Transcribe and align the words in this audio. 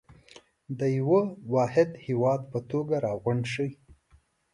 د 0.79 0.81
يوه 0.99 1.21
واحد 1.53 1.89
هېواد 2.05 2.41
په 2.51 2.59
توګه 2.71 2.95
راغونډ 3.05 3.43
شئ. 3.53 3.69